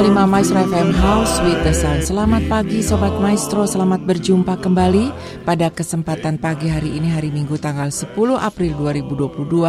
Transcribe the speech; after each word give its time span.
Maestro 0.00 0.64
FM 0.64 0.96
House 0.96 1.44
with 1.44 1.60
the 1.60 1.76
Sun. 1.76 2.00
Selamat 2.00 2.48
pagi 2.48 2.80
Sobat 2.80 3.20
Maestro. 3.20 3.68
Selamat 3.68 4.00
berjumpa 4.00 4.56
kembali 4.56 5.12
Pada 5.44 5.68
kesempatan 5.68 6.40
pagi 6.40 6.72
hari 6.72 6.96
ini 6.96 7.12
Hari 7.12 7.28
Minggu 7.28 7.60
tanggal 7.60 7.92
10 7.92 8.16
April 8.16 8.72
2022 8.80 9.60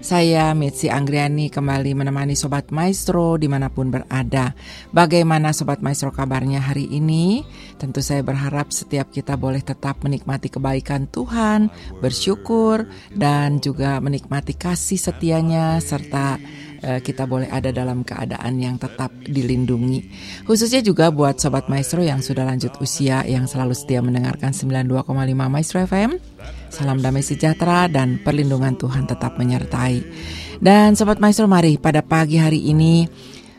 Saya 0.00 0.56
Mitzi 0.56 0.88
Anggriani 0.88 1.52
Kembali 1.52 1.92
menemani 2.00 2.32
Sobat 2.32 2.72
Maestro 2.72 3.36
Di 3.36 3.44
mana 3.44 3.68
pun 3.68 3.92
berada. 3.92 4.56
Bagaimana 4.88 5.52
Sobat 5.52 5.84
Maestro 5.84 6.08
kabarnya 6.08 6.64
hari 6.64 6.88
ini? 6.88 7.44
Tentu 7.76 8.00
saya 8.00 8.24
berharap 8.24 8.72
setiap 8.72 9.12
kita 9.12 9.36
boleh 9.36 9.60
tetap 9.60 10.00
menikmati 10.00 10.48
kebaikan 10.48 11.12
Tuhan 11.12 11.68
Bersyukur 12.00 12.88
Dan 13.12 13.60
juga 13.60 14.00
menikmati 14.00 14.56
kasih 14.56 14.96
setianya 14.96 15.76
Serta 15.84 16.40
Eh, 16.84 17.00
kita 17.00 17.24
boleh 17.24 17.48
ada 17.48 17.72
dalam 17.72 18.04
keadaan 18.04 18.60
yang 18.60 18.76
tetap 18.76 19.08
dilindungi. 19.24 20.04
Khususnya 20.44 20.84
juga 20.84 21.08
buat 21.08 21.40
Sobat 21.40 21.72
Maestro 21.72 22.04
yang 22.04 22.20
sudah 22.20 22.44
lanjut 22.44 22.76
usia 22.76 23.24
yang 23.24 23.48
selalu 23.48 23.72
setia 23.72 24.04
mendengarkan 24.04 24.52
92,5 24.52 25.48
Maestro 25.48 25.80
FM. 25.80 26.20
Salam 26.68 27.00
damai 27.00 27.24
sejahtera 27.24 27.88
dan 27.88 28.20
perlindungan 28.20 28.76
Tuhan 28.76 29.08
tetap 29.08 29.40
menyertai. 29.40 30.04
Dan 30.60 30.92
Sobat 30.92 31.24
Maestro 31.24 31.48
mari 31.48 31.80
pada 31.80 32.04
pagi 32.04 32.36
hari 32.36 32.68
ini 32.68 33.08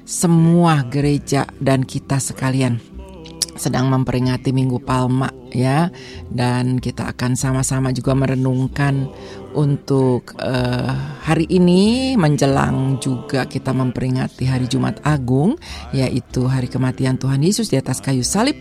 semua 0.06 0.86
gereja 0.86 1.50
dan 1.58 1.82
kita 1.82 2.22
sekalian 2.22 2.78
sedang 3.58 3.90
memperingati 3.90 4.52
Minggu 4.52 4.84
Palma 4.84 5.32
ya 5.50 5.90
dan 6.28 6.78
kita 6.78 7.16
akan 7.16 7.40
sama-sama 7.40 7.96
juga 7.96 8.14
merenungkan 8.14 9.10
untuk 9.56 10.36
uh, 10.38 10.92
hari 11.24 11.48
ini 11.48 12.14
menjelang 12.20 13.00
juga 13.00 13.48
kita 13.48 13.72
memperingati 13.72 14.44
hari 14.46 14.68
Jumat 14.68 15.00
Agung 15.08 15.56
yaitu 15.96 16.46
hari 16.46 16.68
kematian 16.68 17.16
Tuhan 17.16 17.40
Yesus 17.40 17.72
di 17.72 17.80
atas 17.80 18.04
kayu 18.04 18.22
salib 18.22 18.60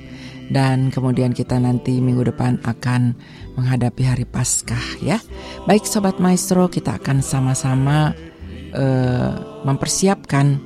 dan 0.49 0.95
kemudian 0.95 1.35
kita 1.35 1.59
nanti 1.59 1.99
minggu 1.99 2.31
depan 2.31 2.63
akan 2.63 3.19
menghadapi 3.59 4.03
hari 4.07 4.25
Paskah 4.25 5.03
ya. 5.03 5.19
Baik 5.67 5.85
sobat 5.89 6.23
maestro, 6.23 6.71
kita 6.71 6.97
akan 7.03 7.21
sama-sama 7.25 8.13
uh, 8.77 9.33
mempersiapkan 9.67 10.61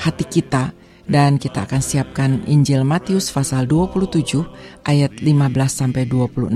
hati 0.00 0.24
kita 0.28 0.76
dan 1.10 1.42
kita 1.42 1.66
akan 1.66 1.82
siapkan 1.82 2.30
Injil 2.46 2.86
Matius 2.86 3.34
pasal 3.34 3.66
27 3.66 4.46
ayat 4.86 5.18
15 5.18 5.26
sampai 5.66 6.06
26. 6.06 6.54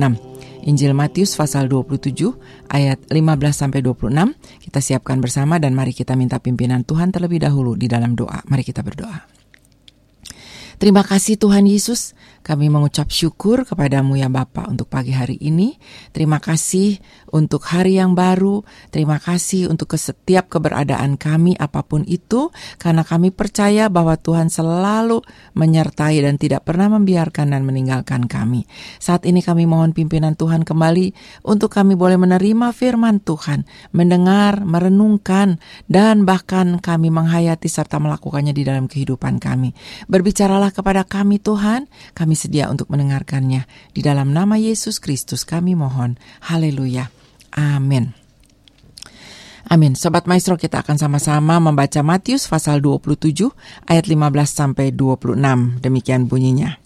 Injil 0.64 0.96
Matius 0.96 1.36
pasal 1.36 1.68
27 1.68 2.16
ayat 2.72 2.98
15 3.12 3.20
sampai 3.52 3.84
26 3.84 4.10
kita 4.64 4.80
siapkan 4.80 5.20
bersama 5.20 5.60
dan 5.60 5.76
mari 5.76 5.92
kita 5.92 6.16
minta 6.16 6.40
pimpinan 6.40 6.82
Tuhan 6.88 7.12
terlebih 7.12 7.44
dahulu 7.44 7.76
di 7.76 7.84
dalam 7.84 8.16
doa. 8.16 8.40
Mari 8.48 8.64
kita 8.64 8.80
berdoa. 8.80 9.33
Terima 10.84 11.00
kasih 11.00 11.40
Tuhan 11.40 11.64
Yesus 11.64 12.12
kami 12.44 12.68
mengucap 12.68 13.08
syukur 13.08 13.64
kepadamu 13.64 14.20
ya 14.20 14.28
Bapa 14.28 14.68
untuk 14.68 14.84
pagi 14.92 15.16
hari 15.16 15.40
ini. 15.40 15.80
Terima 16.12 16.36
kasih 16.44 17.00
untuk 17.32 17.64
hari 17.64 17.96
yang 17.96 18.12
baru. 18.12 18.60
Terima 18.92 19.16
kasih 19.16 19.72
untuk 19.72 19.96
setiap 19.96 20.52
keberadaan 20.52 21.16
kami 21.16 21.56
apa 21.56 21.80
pun 21.88 22.04
itu. 22.04 22.52
Karena 22.76 23.00
kami 23.00 23.32
percaya 23.32 23.88
bahwa 23.88 24.20
Tuhan 24.20 24.52
selalu 24.52 25.24
menyertai 25.56 26.20
dan 26.20 26.36
tidak 26.36 26.68
pernah 26.68 26.92
membiarkan 26.92 27.56
dan 27.56 27.64
meninggalkan 27.64 28.28
kami. 28.28 28.68
Saat 29.00 29.24
ini 29.24 29.40
kami 29.40 29.64
mohon 29.64 29.96
pimpinan 29.96 30.36
Tuhan 30.36 30.68
kembali 30.68 31.16
untuk 31.48 31.72
kami 31.72 31.96
boleh 31.96 32.20
menerima 32.20 32.76
firman 32.76 33.24
Tuhan. 33.24 33.64
Mendengar, 33.96 34.68
merenungkan, 34.68 35.64
dan 35.88 36.28
bahkan 36.28 36.76
kami 36.76 37.08
menghayati 37.08 37.72
serta 37.72 37.96
melakukannya 37.96 38.52
di 38.52 38.68
dalam 38.68 38.84
kehidupan 38.84 39.40
kami. 39.40 39.72
Berbicaralah 40.12 40.73
kepada 40.74 41.06
kami 41.06 41.38
Tuhan. 41.38 41.86
Kami 42.12 42.34
sedia 42.34 42.66
untuk 42.66 42.90
mendengarkannya. 42.90 43.64
Di 43.94 44.02
dalam 44.02 44.34
nama 44.34 44.58
Yesus 44.58 44.98
Kristus 44.98 45.46
kami 45.46 45.78
mohon. 45.78 46.18
Haleluya. 46.42 47.14
Amin. 47.54 48.12
Amin. 49.70 49.96
Sobat 49.96 50.28
Maestro 50.28 50.60
kita 50.60 50.84
akan 50.84 51.00
sama-sama 51.00 51.56
membaca 51.62 52.02
Matius 52.04 52.44
pasal 52.50 52.84
27 52.84 53.48
ayat 53.88 54.04
15 54.04 54.18
sampai 54.50 54.92
26. 54.92 55.80
Demikian 55.80 56.28
bunyinya. 56.28 56.76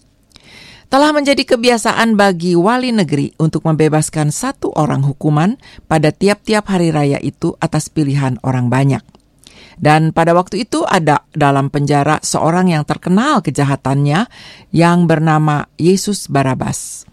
Telah 0.89 1.13
menjadi 1.13 1.45
kebiasaan 1.45 2.17
bagi 2.17 2.57
wali 2.57 2.89
negeri 2.89 3.37
untuk 3.37 3.61
membebaskan 3.61 4.33
satu 4.33 4.73
orang 4.73 5.05
hukuman 5.05 5.53
pada 5.85 6.09
tiap-tiap 6.09 6.65
hari 6.65 6.89
raya 6.89 7.21
itu 7.21 7.53
atas 7.61 7.93
pilihan 7.93 8.41
orang 8.41 8.73
banyak. 8.73 9.18
Dan 9.79 10.11
pada 10.11 10.35
waktu 10.35 10.67
itu 10.67 10.83
ada 10.83 11.23
dalam 11.31 11.71
penjara 11.71 12.19
seorang 12.19 12.75
yang 12.75 12.83
terkenal 12.83 13.39
kejahatannya 13.39 14.27
yang 14.75 15.07
bernama 15.07 15.71
Yesus 15.79 16.27
Barabas. 16.27 17.07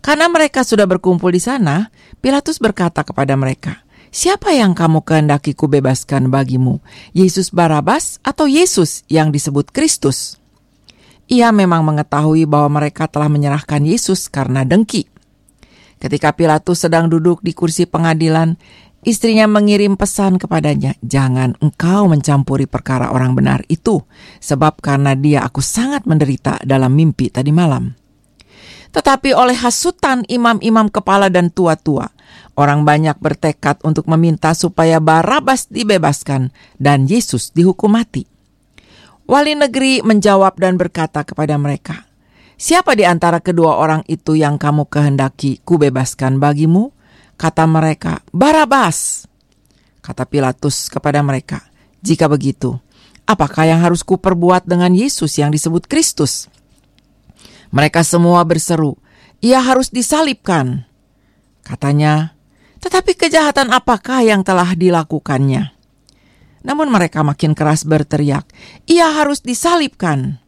Karena 0.00 0.24
mereka 0.32 0.64
sudah 0.64 0.88
berkumpul 0.88 1.28
di 1.28 1.42
sana, 1.42 1.92
Pilatus 2.24 2.56
berkata 2.56 3.04
kepada 3.04 3.36
mereka, 3.36 3.84
Siapa 4.08 4.56
yang 4.56 4.72
kamu 4.72 5.04
kehendaki 5.04 5.52
kubebaskan 5.52 6.32
bagimu, 6.32 6.80
Yesus 7.12 7.52
Barabas 7.52 8.16
atau 8.24 8.48
Yesus 8.48 9.04
yang 9.12 9.28
disebut 9.28 9.68
Kristus? 9.68 10.40
Ia 11.28 11.52
memang 11.52 11.84
mengetahui 11.84 12.48
bahwa 12.48 12.80
mereka 12.80 13.04
telah 13.04 13.28
menyerahkan 13.28 13.84
Yesus 13.84 14.32
karena 14.32 14.64
dengki. 14.64 15.12
Ketika 16.00 16.32
Pilatus 16.32 16.88
sedang 16.88 17.12
duduk 17.12 17.44
di 17.44 17.52
kursi 17.52 17.84
pengadilan, 17.84 18.56
Istrinya 18.98 19.46
mengirim 19.46 19.94
pesan 19.94 20.42
kepadanya, 20.42 20.98
"Jangan 21.06 21.54
engkau 21.62 22.10
mencampuri 22.10 22.66
perkara 22.66 23.14
orang 23.14 23.38
benar 23.38 23.62
itu, 23.70 24.02
sebab 24.42 24.82
karena 24.82 25.14
dia 25.14 25.46
aku 25.46 25.62
sangat 25.62 26.02
menderita 26.02 26.58
dalam 26.66 26.98
mimpi 26.98 27.30
tadi 27.30 27.54
malam." 27.54 27.94
Tetapi 28.90 29.36
oleh 29.36 29.54
hasutan 29.54 30.26
imam-imam 30.26 30.90
kepala 30.90 31.30
dan 31.30 31.54
tua-tua, 31.54 32.10
orang 32.58 32.82
banyak 32.82 33.14
bertekad 33.22 33.78
untuk 33.86 34.10
meminta 34.10 34.50
supaya 34.56 34.98
Barabas 34.98 35.70
dibebaskan 35.70 36.50
dan 36.82 37.06
Yesus 37.06 37.54
dihukum 37.54 37.94
mati. 37.94 38.26
Wali 39.28 39.54
negeri 39.54 40.02
menjawab 40.02 40.58
dan 40.58 40.74
berkata 40.74 41.22
kepada 41.22 41.54
mereka, 41.54 42.08
"Siapa 42.58 42.98
di 42.98 43.06
antara 43.06 43.38
kedua 43.38 43.78
orang 43.78 44.02
itu 44.10 44.34
yang 44.34 44.58
kamu 44.58 44.90
kehendaki 44.90 45.62
kubebaskan 45.62 46.42
bagimu?" 46.42 46.97
Kata 47.38 47.70
mereka, 47.70 48.18
Barabas. 48.34 49.22
Kata 50.02 50.26
Pilatus 50.26 50.90
kepada 50.90 51.22
mereka, 51.22 51.62
jika 52.02 52.26
begitu, 52.26 52.74
apakah 53.30 53.62
yang 53.62 53.78
harus 53.78 54.02
kuperbuat 54.02 54.66
dengan 54.66 54.90
Yesus 54.90 55.38
yang 55.38 55.54
disebut 55.54 55.86
Kristus? 55.86 56.50
Mereka 57.70 58.02
semua 58.02 58.42
berseru, 58.42 58.98
ia 59.38 59.62
harus 59.62 59.86
disalibkan. 59.94 60.82
Katanya, 61.62 62.34
tetapi 62.82 63.14
kejahatan 63.14 63.70
apakah 63.70 64.26
yang 64.26 64.42
telah 64.42 64.74
dilakukannya? 64.74 65.70
Namun 66.66 66.90
mereka 66.90 67.22
makin 67.22 67.54
keras 67.54 67.86
berteriak, 67.86 68.50
ia 68.90 69.14
harus 69.14 69.46
disalibkan. 69.46 70.42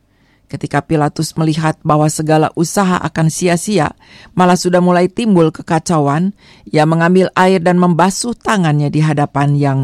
Ketika 0.50 0.82
Pilatus 0.82 1.38
melihat 1.38 1.78
bahwa 1.86 2.10
segala 2.10 2.50
usaha 2.58 2.98
akan 2.98 3.30
sia-sia, 3.30 3.94
malah 4.34 4.58
sudah 4.58 4.82
mulai 4.82 5.06
timbul 5.06 5.54
kekacauan, 5.54 6.34
ia 6.66 6.82
mengambil 6.90 7.30
air 7.38 7.62
dan 7.62 7.78
membasuh 7.78 8.34
tangannya 8.34 8.90
di 8.90 8.98
hadapan 8.98 9.54
yang 9.54 9.78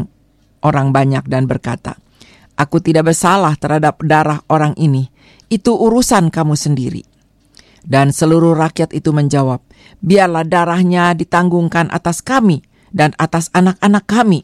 orang 0.59 0.91
banyak 0.91 1.23
dan 1.31 1.47
berkata, 1.47 1.95
Aku 2.59 2.83
tidak 2.83 3.15
bersalah 3.15 3.55
terhadap 3.55 4.03
darah 4.03 4.43
orang 4.51 4.75
ini, 4.75 5.07
itu 5.47 5.71
urusan 5.71 6.27
kamu 6.35 6.59
sendiri. 6.59 7.07
Dan 7.87 8.11
seluruh 8.11 8.51
rakyat 8.51 8.91
itu 8.91 9.15
menjawab, 9.15 9.63
Biarlah 10.03 10.43
darahnya 10.43 11.15
ditanggungkan 11.15 11.87
atas 11.95 12.19
kami 12.19 12.59
dan 12.91 13.15
atas 13.15 13.47
anak-anak 13.55 14.03
kami. 14.03 14.43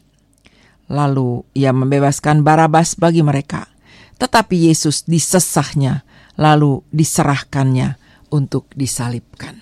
Lalu 0.88 1.44
ia 1.52 1.76
membebaskan 1.76 2.40
Barabas 2.40 2.96
bagi 2.96 3.20
mereka, 3.20 3.68
tetapi 4.16 4.72
Yesus 4.72 5.04
disesahnya 5.04 6.13
lalu 6.38 6.82
diserahkannya 6.90 7.96
untuk 8.34 8.70
disalibkan. 8.74 9.60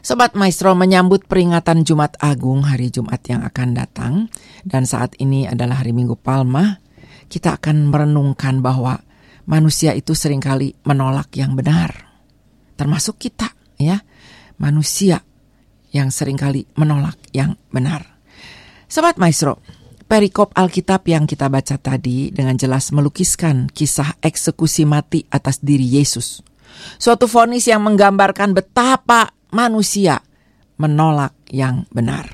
Sobat 0.00 0.32
Maestro 0.32 0.72
menyambut 0.72 1.28
peringatan 1.28 1.84
Jumat 1.84 2.16
Agung 2.24 2.64
hari 2.64 2.88
Jumat 2.88 3.20
yang 3.28 3.44
akan 3.44 3.68
datang 3.76 4.14
dan 4.64 4.88
saat 4.88 5.12
ini 5.20 5.44
adalah 5.44 5.84
hari 5.84 5.92
Minggu 5.92 6.16
Palma, 6.16 6.80
kita 7.28 7.60
akan 7.60 7.92
merenungkan 7.92 8.64
bahwa 8.64 8.96
manusia 9.44 9.92
itu 9.92 10.16
sering 10.16 10.40
kali 10.40 10.72
menolak 10.88 11.28
yang 11.36 11.52
benar. 11.52 11.92
Termasuk 12.80 13.20
kita 13.20 13.52
ya, 13.76 14.00
manusia 14.56 15.20
yang 15.92 16.08
sering 16.08 16.40
kali 16.40 16.64
menolak 16.80 17.20
yang 17.36 17.60
benar. 17.68 18.00
Sobat 18.88 19.20
Maestro, 19.20 19.60
Perikop 20.10 20.50
Alkitab 20.58 21.06
yang 21.06 21.22
kita 21.22 21.46
baca 21.46 21.78
tadi 21.78 22.34
dengan 22.34 22.58
jelas 22.58 22.90
melukiskan 22.90 23.70
kisah 23.70 24.18
eksekusi 24.18 24.82
mati 24.82 25.22
atas 25.30 25.62
diri 25.62 25.86
Yesus. 25.86 26.42
Suatu 26.98 27.30
vonis 27.30 27.70
yang 27.70 27.86
menggambarkan 27.86 28.50
betapa 28.50 29.30
manusia 29.54 30.18
menolak 30.82 31.30
yang 31.54 31.86
benar. 31.94 32.26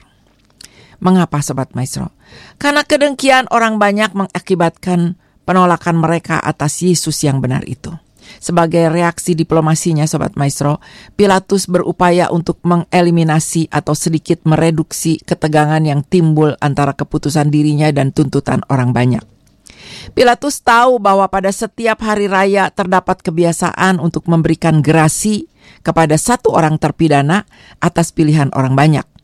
Mengapa 1.04 1.44
Sobat 1.44 1.76
Maestro? 1.76 2.16
Karena 2.56 2.80
kedengkian 2.80 3.44
orang 3.52 3.76
banyak 3.76 4.16
mengakibatkan 4.16 5.20
penolakan 5.44 6.00
mereka 6.00 6.40
atas 6.40 6.80
Yesus 6.80 7.20
yang 7.28 7.44
benar 7.44 7.60
itu. 7.68 7.92
Sebagai 8.38 8.92
reaksi 8.92 9.32
diplomasinya, 9.34 10.04
Sobat 10.04 10.36
Maestro, 10.36 10.78
Pilatus 11.14 11.66
berupaya 11.66 12.28
untuk 12.30 12.60
mengeliminasi 12.62 13.72
atau 13.72 13.96
sedikit 13.96 14.44
mereduksi 14.44 15.18
ketegangan 15.24 15.82
yang 15.82 16.04
timbul 16.06 16.54
antara 16.60 16.92
keputusan 16.92 17.48
dirinya 17.48 17.88
dan 17.90 18.12
tuntutan 18.12 18.62
orang 18.68 18.92
banyak. 18.92 19.24
Pilatus 20.14 20.62
tahu 20.62 21.02
bahwa 21.02 21.26
pada 21.26 21.50
setiap 21.50 22.02
hari 22.02 22.30
raya 22.30 22.70
terdapat 22.70 23.22
kebiasaan 23.22 23.98
untuk 23.98 24.26
memberikan 24.30 24.80
gerasi 24.82 25.50
kepada 25.82 26.14
satu 26.18 26.54
orang 26.54 26.78
terpidana 26.78 27.46
atas 27.82 28.14
pilihan 28.14 28.50
orang 28.54 28.74
banyak. 28.78 29.15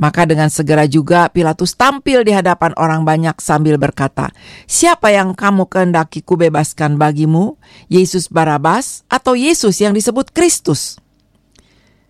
Maka 0.00 0.24
dengan 0.24 0.48
segera 0.48 0.88
juga 0.88 1.28
Pilatus 1.28 1.76
tampil 1.76 2.24
di 2.24 2.32
hadapan 2.32 2.72
orang 2.80 3.04
banyak 3.04 3.36
sambil 3.38 3.76
berkata, 3.76 4.32
Siapa 4.64 5.12
yang 5.12 5.36
kamu 5.36 5.68
kehendaki 5.68 6.24
kubebaskan 6.24 6.96
bagimu? 6.96 7.60
Yesus 7.92 8.32
Barabas 8.32 9.04
atau 9.12 9.36
Yesus 9.36 9.78
yang 9.80 9.92
disebut 9.92 10.32
Kristus? 10.32 10.96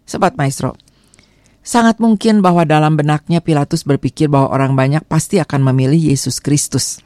Sobat 0.06 0.34
Maestro, 0.34 0.74
sangat 1.62 2.02
mungkin 2.02 2.42
bahwa 2.42 2.66
dalam 2.66 2.98
benaknya 2.98 3.38
Pilatus 3.38 3.86
berpikir 3.86 4.26
bahwa 4.26 4.50
orang 4.50 4.75
banyak 4.75 5.02
pasti 5.06 5.38
akan 5.38 5.72
memilih 5.72 6.12
Yesus 6.12 6.42
Kristus. 6.42 7.00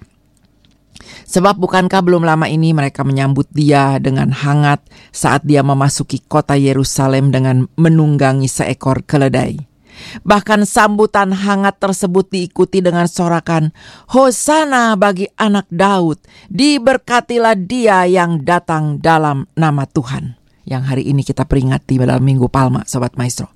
Sebab 1.27 1.61
bukankah 1.61 2.01
belum 2.01 2.25
lama 2.25 2.49
ini 2.49 2.73
mereka 2.73 3.05
menyambut 3.05 3.51
dia 3.53 4.01
dengan 4.01 4.33
hangat 4.33 4.81
saat 5.13 5.45
dia 5.45 5.61
memasuki 5.61 6.23
kota 6.25 6.57
Yerusalem 6.57 7.35
dengan 7.35 7.69
menunggangi 7.77 8.49
seekor 8.49 9.05
keledai. 9.05 9.76
Bahkan 10.23 10.69
sambutan 10.69 11.33
hangat 11.33 11.81
tersebut 11.81 12.29
diikuti 12.31 12.83
dengan 12.85 13.07
sorakan, 13.07 13.71
Hosana 14.11 14.95
bagi 14.95 15.31
anak 15.37 15.67
Daud, 15.73 16.21
diberkatilah 16.51 17.57
dia 17.59 18.07
yang 18.07 18.43
datang 18.43 18.99
dalam 19.03 19.49
nama 19.57 19.85
Tuhan. 19.85 20.37
Yang 20.67 20.83
hari 20.87 21.05
ini 21.11 21.23
kita 21.23 21.47
peringati 21.47 21.99
pada 22.01 22.19
Minggu 22.19 22.51
Palma, 22.51 22.83
Sobat 22.85 23.15
Maestro. 23.15 23.51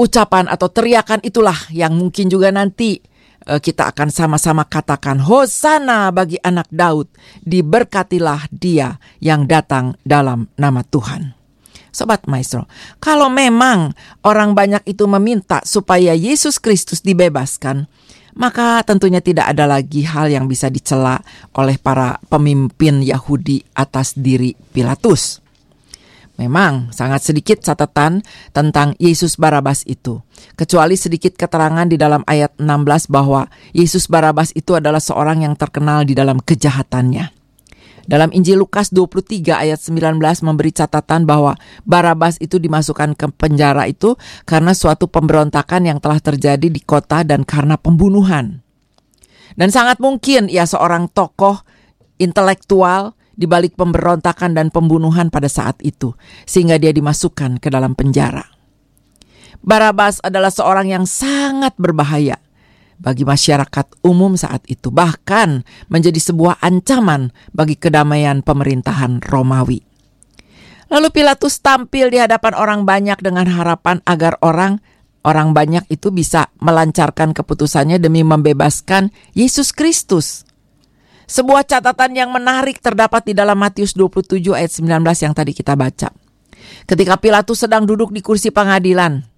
Ucapan 0.00 0.48
atau 0.48 0.66
teriakan 0.72 1.20
itulah 1.22 1.56
yang 1.70 1.92
mungkin 1.92 2.32
juga 2.32 2.48
nanti 2.50 3.10
Eh, 3.48 3.56
kita 3.56 3.88
akan 3.88 4.12
sama-sama 4.12 4.68
katakan 4.68 5.16
Hosana 5.24 6.12
bagi 6.12 6.36
anak 6.44 6.68
Daud, 6.68 7.08
diberkatilah 7.40 8.52
dia 8.52 9.00
yang 9.16 9.48
datang 9.48 9.96
dalam 10.04 10.52
nama 10.60 10.84
Tuhan. 10.84 11.39
Sobat 11.90 12.26
Maestro, 12.30 12.70
kalau 13.02 13.28
memang 13.28 13.94
orang 14.22 14.54
banyak 14.54 14.82
itu 14.86 15.06
meminta 15.10 15.62
supaya 15.66 16.14
Yesus 16.14 16.58
Kristus 16.62 17.02
dibebaskan, 17.02 17.90
maka 18.34 18.82
tentunya 18.86 19.18
tidak 19.18 19.50
ada 19.50 19.66
lagi 19.66 20.06
hal 20.06 20.30
yang 20.30 20.46
bisa 20.46 20.70
dicela 20.70 21.18
oleh 21.54 21.76
para 21.76 22.22
pemimpin 22.30 23.02
Yahudi 23.02 23.66
atas 23.74 24.14
diri 24.14 24.54
Pilatus. 24.54 25.42
Memang 26.40 26.88
sangat 26.88 27.20
sedikit 27.20 27.60
catatan 27.60 28.24
tentang 28.56 28.96
Yesus 28.96 29.36
Barabas 29.36 29.84
itu. 29.84 30.24
Kecuali 30.56 30.96
sedikit 30.96 31.36
keterangan 31.36 31.84
di 31.84 32.00
dalam 32.00 32.24
ayat 32.24 32.56
16 32.56 33.12
bahwa 33.12 33.44
Yesus 33.76 34.08
Barabas 34.08 34.48
itu 34.56 34.72
adalah 34.72 35.04
seorang 35.04 35.44
yang 35.44 35.52
terkenal 35.52 36.08
di 36.08 36.16
dalam 36.16 36.40
kejahatannya. 36.40 37.39
Dalam 38.10 38.34
Injil 38.34 38.58
Lukas 38.58 38.90
23 38.90 39.54
ayat 39.54 39.78
19 39.78 40.18
memberi 40.42 40.74
catatan 40.74 41.30
bahwa 41.30 41.54
Barabas 41.86 42.42
itu 42.42 42.58
dimasukkan 42.58 43.14
ke 43.14 43.30
penjara 43.38 43.86
itu 43.86 44.18
karena 44.42 44.74
suatu 44.74 45.06
pemberontakan 45.06 45.86
yang 45.86 46.02
telah 46.02 46.18
terjadi 46.18 46.66
di 46.66 46.82
kota 46.82 47.22
dan 47.22 47.46
karena 47.46 47.78
pembunuhan. 47.78 48.66
Dan 49.54 49.70
sangat 49.70 50.02
mungkin 50.02 50.50
ia 50.50 50.66
seorang 50.66 51.06
tokoh 51.06 51.62
intelektual 52.18 53.14
di 53.38 53.46
balik 53.46 53.78
pemberontakan 53.78 54.58
dan 54.58 54.74
pembunuhan 54.74 55.30
pada 55.30 55.46
saat 55.46 55.78
itu, 55.86 56.10
sehingga 56.50 56.82
dia 56.82 56.90
dimasukkan 56.90 57.62
ke 57.62 57.70
dalam 57.70 57.94
penjara. 57.94 58.42
Barabas 59.62 60.18
adalah 60.26 60.50
seorang 60.50 60.90
yang 60.90 61.06
sangat 61.06 61.78
berbahaya 61.78 62.42
bagi 63.00 63.24
masyarakat 63.24 64.04
umum 64.04 64.36
saat 64.36 64.60
itu, 64.68 64.92
bahkan 64.92 65.64
menjadi 65.88 66.20
sebuah 66.20 66.60
ancaman 66.60 67.32
bagi 67.56 67.80
kedamaian 67.80 68.44
pemerintahan 68.44 69.24
Romawi. 69.24 69.80
Lalu 70.90 71.08
Pilatus 71.14 71.62
tampil 71.64 72.12
di 72.12 72.18
hadapan 72.18 72.52
orang 72.52 72.80
banyak 72.82 73.18
dengan 73.22 73.46
harapan 73.48 74.02
agar 74.04 74.36
orang 74.42 74.82
orang 75.22 75.54
banyak 75.54 75.86
itu 75.86 76.10
bisa 76.10 76.50
melancarkan 76.58 77.30
keputusannya 77.30 78.02
demi 78.02 78.26
membebaskan 78.26 79.14
Yesus 79.32 79.70
Kristus. 79.70 80.42
Sebuah 81.30 81.62
catatan 81.62 82.18
yang 82.18 82.34
menarik 82.34 82.82
terdapat 82.82 83.22
di 83.22 83.38
dalam 83.38 83.54
Matius 83.54 83.94
27 83.94 84.50
ayat 84.50 84.74
19 84.74 84.90
yang 85.22 85.30
tadi 85.30 85.54
kita 85.54 85.78
baca. 85.78 86.10
Ketika 86.90 87.14
Pilatus 87.22 87.62
sedang 87.62 87.86
duduk 87.86 88.10
di 88.10 88.18
kursi 88.18 88.50
pengadilan, 88.50 89.29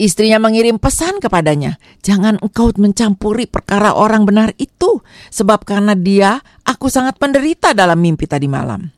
istrinya 0.00 0.40
mengirim 0.40 0.76
pesan 0.80 1.18
kepadanya, 1.18 1.76
"Jangan 2.04 2.40
engkau 2.40 2.72
mencampuri 2.76 3.48
perkara 3.48 3.96
orang 3.96 4.28
benar 4.28 4.56
itu, 4.56 5.00
sebab 5.28 5.64
karena 5.64 5.96
dia 5.96 6.40
aku 6.64 6.88
sangat 6.88 7.16
menderita 7.20 7.72
dalam 7.72 8.00
mimpi 8.00 8.24
tadi 8.28 8.48
malam." 8.48 8.92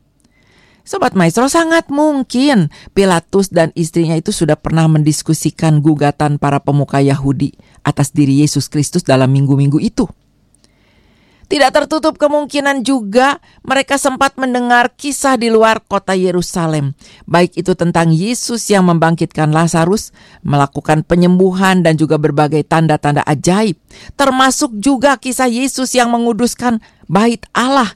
Sobat 0.85 1.17
Maestro 1.17 1.49
sangat 1.49 1.89
mungkin 1.89 2.69
Pilatus 2.93 3.49
dan 3.49 3.73
istrinya 3.73 4.13
itu 4.13 4.29
sudah 4.29 4.53
pernah 4.53 4.85
mendiskusikan 4.85 5.81
gugatan 5.81 6.37
para 6.37 6.61
pemuka 6.61 7.01
Yahudi 7.01 7.57
atas 7.81 8.13
diri 8.13 8.45
Yesus 8.45 8.69
Kristus 8.69 9.01
dalam 9.01 9.33
minggu-minggu 9.33 9.81
itu. 9.81 10.05
Tidak 11.55 11.71
tertutup 11.71 12.19
kemungkinan 12.19 12.83
juga 12.83 13.39
mereka 13.63 13.95
sempat 13.95 14.35
mendengar 14.35 14.91
kisah 14.91 15.39
di 15.39 15.47
luar 15.47 15.79
kota 15.79 16.11
Yerusalem, 16.11 16.99
baik 17.31 17.55
itu 17.55 17.71
tentang 17.79 18.11
Yesus 18.11 18.67
yang 18.67 18.91
membangkitkan 18.91 19.55
Lazarus, 19.55 20.11
melakukan 20.43 21.07
penyembuhan 21.07 21.79
dan 21.79 21.95
juga 21.95 22.19
berbagai 22.19 22.67
tanda-tanda 22.67 23.23
ajaib, 23.23 23.79
termasuk 24.19 24.75
juga 24.83 25.15
kisah 25.15 25.47
Yesus 25.47 25.95
yang 25.95 26.11
menguduskan 26.11 26.83
bait 27.07 27.47
Allah 27.55 27.87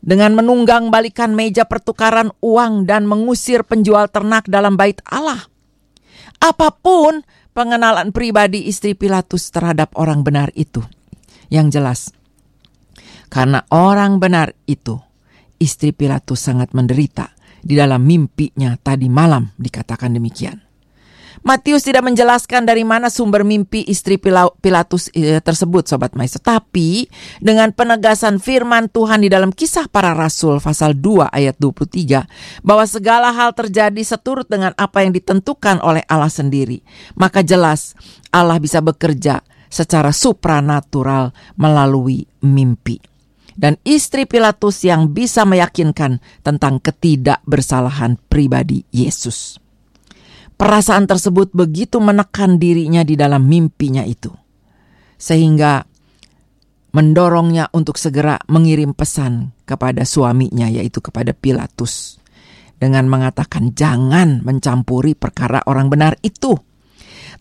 dengan 0.00 0.32
menunggang 0.32 0.88
balikan 0.88 1.36
meja 1.36 1.68
pertukaran 1.68 2.32
uang 2.40 2.88
dan 2.88 3.04
mengusir 3.04 3.60
penjual 3.60 4.08
ternak 4.08 4.48
dalam 4.48 4.80
bait 4.80 5.04
Allah. 5.04 5.52
Apa 6.40 6.72
pun 6.80 7.28
pengenalan 7.52 8.08
pribadi 8.08 8.72
istri 8.72 8.96
Pilatus 8.96 9.52
terhadap 9.52 9.92
orang 10.00 10.24
benar 10.24 10.48
itu, 10.56 10.80
yang 11.52 11.68
jelas 11.68 12.21
karena 13.32 13.64
orang 13.72 14.20
benar 14.20 14.52
itu, 14.68 15.00
istri 15.56 15.96
Pilatus 15.96 16.36
sangat 16.36 16.76
menderita 16.76 17.32
di 17.64 17.80
dalam 17.80 18.04
mimpinya 18.04 18.76
tadi 18.76 19.08
malam 19.08 19.48
dikatakan 19.56 20.12
demikian. 20.12 20.60
Matius 21.42 21.82
tidak 21.82 22.06
menjelaskan 22.06 22.68
dari 22.68 22.84
mana 22.84 23.08
sumber 23.10 23.42
mimpi 23.42 23.82
istri 23.88 24.20
Pilatus 24.20 25.08
eh, 25.16 25.40
tersebut, 25.40 25.88
Sobat 25.88 26.12
Maestro. 26.14 26.44
Tapi 26.44 27.08
dengan 27.40 27.72
penegasan 27.72 28.36
firman 28.36 28.92
Tuhan 28.92 29.24
di 29.24 29.32
dalam 29.32 29.50
kisah 29.50 29.88
para 29.88 30.12
rasul 30.12 30.60
pasal 30.62 30.94
2 30.94 31.32
ayat 31.32 31.56
23, 31.58 32.62
bahwa 32.62 32.84
segala 32.84 33.32
hal 33.32 33.56
terjadi 33.56 34.02
seturut 34.04 34.46
dengan 34.46 34.76
apa 34.76 35.02
yang 35.02 35.10
ditentukan 35.10 35.80
oleh 35.82 36.04
Allah 36.06 36.30
sendiri. 36.30 36.84
Maka 37.18 37.42
jelas 37.42 37.96
Allah 38.30 38.60
bisa 38.62 38.78
bekerja 38.78 39.42
secara 39.66 40.14
supranatural 40.14 41.34
melalui 41.58 42.28
mimpi 42.38 43.11
dan 43.56 43.76
istri 43.84 44.24
Pilatus 44.24 44.84
yang 44.84 45.12
bisa 45.12 45.44
meyakinkan 45.44 46.20
tentang 46.40 46.80
ketidakbersalahan 46.80 48.18
pribadi 48.28 48.84
Yesus. 48.92 49.60
Perasaan 50.56 51.10
tersebut 51.10 51.50
begitu 51.50 51.98
menekan 51.98 52.60
dirinya 52.60 53.02
di 53.02 53.18
dalam 53.18 53.48
mimpinya 53.50 54.06
itu, 54.06 54.30
sehingga 55.18 55.82
mendorongnya 56.92 57.72
untuk 57.72 57.98
segera 57.98 58.38
mengirim 58.46 58.94
pesan 58.94 59.56
kepada 59.66 60.06
suaminya, 60.06 60.68
yaitu 60.70 61.02
kepada 61.02 61.34
Pilatus, 61.34 62.20
dengan 62.78 63.10
mengatakan, 63.10 63.74
"Jangan 63.74 64.44
mencampuri 64.46 65.18
perkara 65.18 65.64
orang 65.66 65.90
benar 65.90 66.14
itu." 66.22 66.71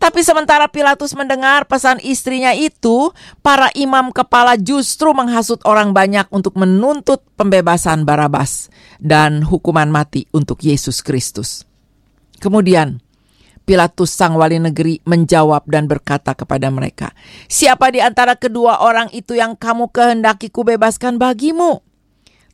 Tapi 0.01 0.25
sementara 0.25 0.65
Pilatus 0.65 1.13
mendengar 1.13 1.69
pesan 1.69 2.01
istrinya 2.01 2.57
itu, 2.57 3.13
para 3.45 3.69
imam 3.77 4.09
kepala 4.09 4.57
justru 4.57 5.13
menghasut 5.13 5.61
orang 5.61 5.93
banyak 5.93 6.25
untuk 6.33 6.57
menuntut 6.57 7.21
pembebasan 7.37 8.01
Barabas 8.01 8.73
dan 8.97 9.45
hukuman 9.45 9.93
mati 9.93 10.25
untuk 10.33 10.65
Yesus 10.65 11.05
Kristus. 11.05 11.69
Kemudian, 12.41 12.97
Pilatus 13.61 14.09
sang 14.09 14.41
wali 14.41 14.57
negeri 14.57 15.05
menjawab 15.05 15.69
dan 15.69 15.85
berkata 15.85 16.33
kepada 16.33 16.73
mereka, 16.73 17.13
"Siapa 17.45 17.93
di 17.93 18.01
antara 18.01 18.33
kedua 18.33 18.81
orang 18.81 19.13
itu 19.13 19.37
yang 19.37 19.53
kamu 19.53 19.93
kehendaki 19.93 20.49
kubebaskan 20.49 21.21
bagimu?" 21.21 21.85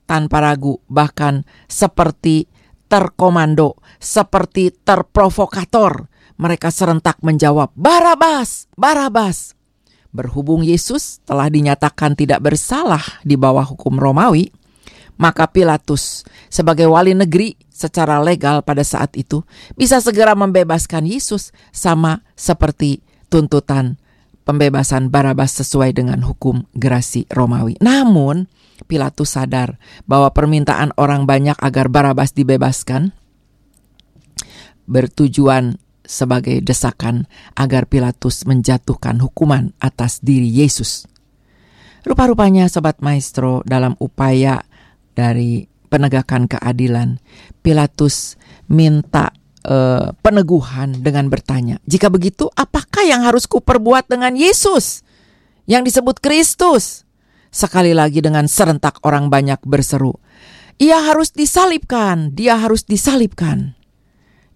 Tanpa 0.03 0.43
ragu, 0.43 0.83
bahkan 0.91 1.47
seperti 1.71 2.51
terkomando, 2.91 3.79
seperti 4.03 4.75
terprovokator, 4.83 6.11
mereka 6.37 6.69
serentak 6.69 7.17
menjawab, 7.25 7.73
Barabas, 7.73 8.69
Barabas. 8.77 9.57
Berhubung 10.13 10.63
Yesus 10.63 11.19
telah 11.27 11.51
dinyatakan 11.51 12.15
tidak 12.15 12.39
bersalah 12.41 13.03
di 13.21 13.35
bawah 13.35 13.65
hukum 13.65 13.99
Romawi, 13.99 14.49
maka 15.19 15.49
Pilatus 15.49 16.23
sebagai 16.47 16.87
wali 16.87 17.11
negeri 17.17 17.57
secara 17.67 18.21
legal 18.23 18.63
pada 18.63 18.81
saat 18.81 19.13
itu 19.13 19.45
bisa 19.77 20.01
segera 20.01 20.33
membebaskan 20.33 21.05
Yesus 21.05 21.53
sama 21.69 22.25
seperti 22.33 23.03
tuntutan 23.29 23.99
pembebasan 24.47 25.11
Barabas 25.11 25.59
sesuai 25.59 25.91
dengan 25.91 26.23
hukum 26.23 26.63
gerasi 26.71 27.27
Romawi. 27.27 27.75
Namun, 27.83 28.47
Pilatus 28.87 29.35
sadar 29.35 29.75
bahwa 30.07 30.31
permintaan 30.31 30.95
orang 30.95 31.27
banyak 31.27 31.59
agar 31.59 31.91
Barabas 31.91 32.31
dibebaskan 32.31 33.11
bertujuan 34.87 35.81
sebagai 36.07 36.63
desakan 36.63 37.27
agar 37.53 37.85
Pilatus 37.85 38.47
menjatuhkan 38.47 39.19
hukuman 39.19 39.75
atas 39.77 40.23
diri 40.23 40.47
Yesus. 40.47 41.05
Rupa-rupanya 42.07 42.71
Sobat 42.71 43.03
Maestro 43.03 43.61
dalam 43.67 43.99
upaya 43.99 44.63
dari 45.11 45.67
penegakan 45.91 46.47
keadilan, 46.47 47.19
Pilatus 47.59 48.39
minta 48.71 49.35
uh, 49.67 50.15
peneguhan 50.23 51.03
dengan 51.03 51.27
bertanya, 51.27 51.79
"Jika 51.83 52.07
begitu, 52.07 52.47
apakah 52.55 53.03
yang 53.03 53.27
harus 53.27 53.47
kuperbuat 53.47 54.07
dengan 54.07 54.35
Yesus 54.35 55.03
yang 55.67 55.83
disebut 55.83 56.23
Kristus?" 56.23 57.03
Sekali 57.47 57.95
lagi 57.95 58.19
dengan 58.19 58.45
serentak 58.45 58.99
orang 59.07 59.31
banyak 59.31 59.63
berseru, 59.63 60.15
"Ia 60.79 61.11
harus 61.11 61.31
disalibkan, 61.31 62.35
dia 62.35 62.59
harus 62.59 62.83
disalibkan." 62.83 63.76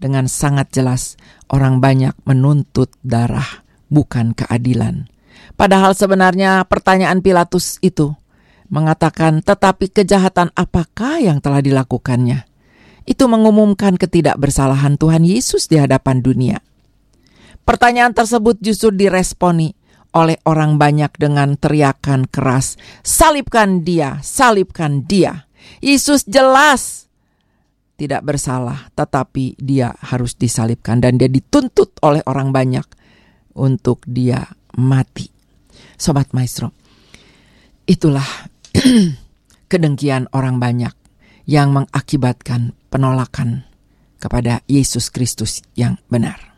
Dengan 0.02 0.26
sangat 0.26 0.74
jelas, 0.74 1.14
orang 1.54 1.78
banyak 1.78 2.18
menuntut 2.26 2.90
darah, 3.06 3.62
bukan 3.86 4.34
keadilan. 4.34 5.06
Padahal 5.54 5.94
sebenarnya 5.94 6.66
pertanyaan 6.66 7.22
Pilatus 7.22 7.78
itu 7.86 8.18
mengatakan, 8.74 9.46
"Tetapi 9.46 9.94
kejahatan 9.94 10.50
apakah 10.58 11.22
yang 11.22 11.38
telah 11.38 11.62
dilakukannya?" 11.62 12.50
Itu 13.06 13.30
mengumumkan 13.30 13.94
ketidakbersalahan 14.02 14.98
Tuhan 14.98 15.22
Yesus 15.22 15.70
di 15.70 15.78
hadapan 15.78 16.26
dunia. 16.26 16.58
Pertanyaan 17.62 18.18
tersebut 18.18 18.58
justru 18.58 18.90
diresponi 18.90 19.78
oleh 20.18 20.42
orang 20.50 20.82
banyak 20.82 21.14
dengan 21.22 21.62
teriakan 21.62 22.26
keras, 22.26 22.74
"Salibkan 23.06 23.86
dia, 23.86 24.18
salibkan 24.26 25.06
dia!" 25.06 25.46
Yesus 25.78 26.26
jelas 26.26 27.11
tidak 28.02 28.26
bersalah, 28.26 28.90
tetapi 28.98 29.62
dia 29.62 29.94
harus 30.02 30.34
disalibkan 30.34 30.98
dan 30.98 31.22
dia 31.22 31.30
dituntut 31.30 32.02
oleh 32.02 32.26
orang 32.26 32.50
banyak 32.50 32.82
untuk 33.54 34.02
dia 34.10 34.42
mati. 34.74 35.30
Sobat 36.02 36.34
Maestro, 36.34 36.74
itulah 37.86 38.26
kedengkian 39.72 40.34
orang 40.34 40.58
banyak 40.58 40.98
yang 41.46 41.70
mengakibatkan 41.78 42.74
penolakan 42.90 43.70
kepada 44.18 44.66
Yesus 44.66 45.14
Kristus 45.14 45.62
yang 45.78 46.02
benar. 46.10 46.58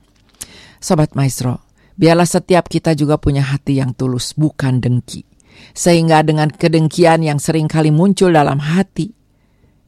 Sobat 0.79 1.11
Maestro, 1.11 1.59
biarlah 1.99 2.27
setiap 2.27 2.71
kita 2.71 2.95
juga 2.95 3.19
punya 3.19 3.43
hati 3.43 3.83
yang 3.83 3.91
tulus, 3.91 4.31
bukan 4.31 4.79
dengki. 4.79 5.27
Sehingga 5.75 6.23
dengan 6.23 6.47
kedengkian 6.47 7.19
yang 7.19 7.39
sering 7.39 7.67
kali 7.67 7.91
muncul 7.91 8.31
dalam 8.31 8.63
hati, 8.63 9.22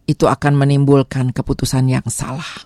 itu 0.05 0.29
akan 0.29 0.57
menimbulkan 0.57 1.33
keputusan 1.33 1.89
yang 1.89 2.05
salah. 2.07 2.65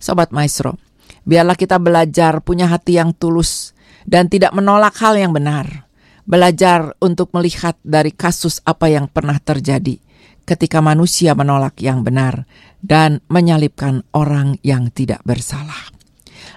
Sobat 0.00 0.32
Maestro, 0.32 0.80
biarlah 1.28 1.58
kita 1.58 1.76
belajar 1.76 2.40
punya 2.40 2.70
hati 2.70 2.96
yang 2.96 3.12
tulus 3.12 3.76
dan 4.08 4.32
tidak 4.32 4.56
menolak 4.56 4.96
hal 4.98 5.18
yang 5.18 5.34
benar. 5.34 5.86
Belajar 6.24 6.94
untuk 7.02 7.34
melihat 7.34 7.74
dari 7.82 8.14
kasus 8.14 8.62
apa 8.62 8.86
yang 8.86 9.10
pernah 9.10 9.36
terjadi 9.42 9.98
ketika 10.46 10.82
manusia 10.82 11.34
menolak 11.34 11.78
yang 11.78 12.02
benar 12.02 12.46
dan 12.82 13.22
menyalibkan 13.30 14.02
orang 14.14 14.58
yang 14.66 14.90
tidak 14.90 15.22
bersalah. 15.22 15.90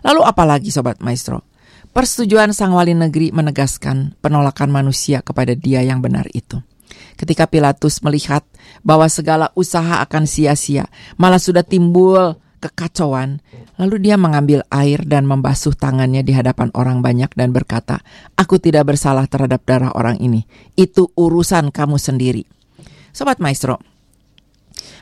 Lalu 0.02 0.22
apalagi 0.26 0.70
Sobat 0.74 1.00
Maestro? 1.04 1.46
Persetujuan 1.94 2.58
Sang 2.58 2.74
Wali 2.74 2.98
Negeri 2.98 3.30
menegaskan 3.30 4.18
penolakan 4.18 4.74
manusia 4.74 5.22
kepada 5.22 5.54
dia 5.54 5.86
yang 5.86 6.02
benar 6.02 6.26
itu. 6.34 6.58
Ketika 7.16 7.46
Pilatus 7.46 8.02
melihat 8.02 8.44
bahwa 8.82 9.08
segala 9.08 9.54
usaha 9.54 10.02
akan 10.02 10.24
sia-sia, 10.26 10.90
malah 11.16 11.40
sudah 11.40 11.62
timbul 11.62 12.38
kekacauan. 12.64 13.44
Lalu 13.76 14.08
dia 14.08 14.16
mengambil 14.16 14.64
air 14.72 15.04
dan 15.04 15.28
membasuh 15.28 15.76
tangannya 15.76 16.24
di 16.24 16.32
hadapan 16.32 16.72
orang 16.78 17.04
banyak 17.04 17.34
dan 17.36 17.52
berkata, 17.52 18.00
"Aku 18.40 18.62
tidak 18.62 18.96
bersalah 18.96 19.28
terhadap 19.28 19.66
darah 19.68 19.92
orang 19.98 20.22
ini. 20.24 20.48
Itu 20.80 21.12
urusan 21.18 21.74
kamu 21.74 22.00
sendiri." 22.00 22.48
Sobat 23.12 23.44
Maestro, 23.44 23.82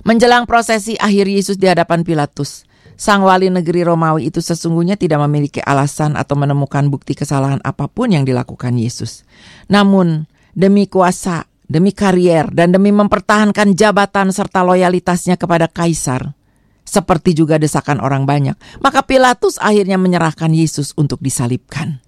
menjelang 0.03 0.50
prosesi 0.50 0.98
akhir 0.98 1.29
Yesus 1.29 1.55
di 1.62 1.69
hadapan 1.69 2.01
Pilatus, 2.01 2.65
Sang 3.01 3.25
wali 3.25 3.50
negeri 3.50 3.81
Romawi 3.81 4.29
itu 4.29 4.45
sesungguhnya 4.45 4.93
tidak 4.93 5.25
memiliki 5.25 5.57
alasan 5.57 6.13
atau 6.13 6.38
menemukan 6.38 6.86
bukti 6.86 7.17
kesalahan 7.17 7.57
apa 7.65 7.89
pun 7.89 8.13
yang 8.13 8.21
dilakukan 8.21 8.77
Yesus. 8.77 9.25
Namun, 9.74 10.29
demi 10.53 10.86
kuasa 10.86 11.50
demi 11.72 11.96
karier 11.96 12.51
dan 12.51 12.75
demi 12.75 12.92
mempertahankan 12.92 13.72
jabatan 13.72 14.36
serta 14.36 14.60
loyalitasnya 14.68 15.40
kepada 15.40 15.72
kaisar, 15.72 16.36
seperti 16.84 17.32
juga 17.32 17.56
desakan 17.56 18.04
orang 18.04 18.28
banyak, 18.28 18.60
maka 18.84 19.00
Pilatus 19.08 19.56
akhirnya 19.63 19.96
menyerahkan 19.96 20.51
Yesus 20.51 20.92
untuk 21.00 21.24
disalibkan. 21.24 22.04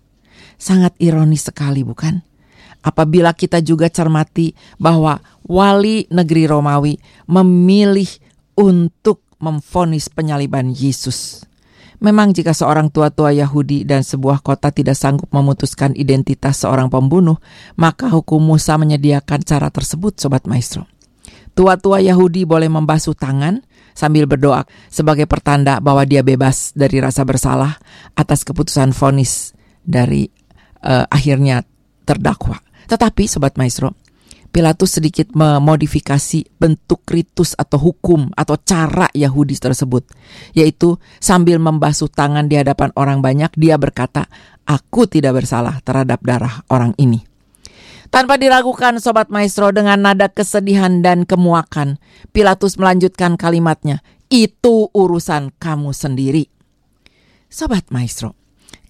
Sangat 0.59 0.91
ironis 0.99 1.47
sekali, 1.47 1.87
bukan? 1.87 2.19
Apabila 2.83 3.31
kita 3.31 3.63
juga 3.63 3.87
cermati 3.87 4.51
bahwa 4.75 5.23
wali 5.47 6.03
negeri 6.11 6.43
Romawi 6.51 6.99
memilih 7.31 8.11
untuk 8.59 9.23
memfonis 9.39 10.11
penyaliban 10.11 10.75
Yesus. 10.75 11.47
Memang 12.03 12.35
jika 12.35 12.51
seorang 12.51 12.91
tua-tua 12.91 13.31
Yahudi 13.31 13.87
dan 13.87 14.03
sebuah 14.03 14.43
kota 14.43 14.75
tidak 14.75 14.99
sanggup 14.99 15.31
memutuskan 15.31 15.95
identitas 15.95 16.59
seorang 16.59 16.91
pembunuh, 16.91 17.39
maka 17.79 18.11
hukum 18.11 18.43
Musa 18.43 18.75
menyediakan 18.75 19.39
cara 19.47 19.71
tersebut, 19.71 20.19
Sobat 20.19 20.43
Maestro. 20.43 20.83
Tua-tua 21.55 22.03
Yahudi 22.03 22.43
boleh 22.43 22.67
membasuh 22.67 23.15
tangan 23.15 23.63
sambil 23.95 24.27
berdoa 24.27 24.67
sebagai 24.91 25.31
pertanda 25.31 25.79
bahwa 25.79 26.03
dia 26.03 26.19
bebas 26.27 26.75
dari 26.75 26.99
rasa 26.99 27.23
bersalah 27.23 27.79
atas 28.19 28.43
keputusan 28.43 28.91
vonis 28.91 29.55
dari 29.79 30.27
uh, 30.83 31.07
akhirnya 31.07 31.63
terdakwa. 32.03 32.59
Tetapi 32.91 33.31
Sobat 33.31 33.55
Maestro, 33.55 33.95
Pilatus 34.53 35.01
sedikit 35.01 35.33
memodifikasi 35.33 36.45
bentuk 36.61 37.01
ritus 37.09 37.57
atau 37.57 37.81
hukum 37.81 38.29
atau 38.37 38.53
cara 38.61 39.09
Yahudi 39.09 39.57
tersebut, 39.57 40.05
yaitu 40.53 41.01
sambil 41.17 41.57
membasuh 41.57 42.05
tangan 42.05 42.45
di 42.45 42.61
hadapan 42.61 42.93
orang 42.93 43.25
banyak, 43.25 43.49
dia 43.57 43.81
berkata, 43.81 44.29
"Aku 44.69 45.09
tidak 45.09 45.41
bersalah 45.41 45.81
terhadap 45.81 46.21
darah 46.21 46.61
orang 46.69 46.93
ini." 47.01 47.25
Tanpa 48.13 48.37
diragukan 48.37 49.01
Sobat 49.01 49.33
Maestro 49.33 49.73
dengan 49.73 49.97
nada 50.05 50.29
kesedihan 50.29 51.01
dan 51.01 51.25
kemuakan, 51.25 51.97
Pilatus 52.29 52.77
melanjutkan 52.77 53.41
kalimatnya, 53.41 54.05
"Itu 54.29 54.93
urusan 54.93 55.57
kamu 55.57 55.97
sendiri." 55.97 56.45
Sobat 57.49 57.89
Maestro, 57.89 58.37